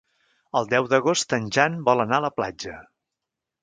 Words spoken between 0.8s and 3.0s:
d'agost en Jan vol anar a la platja.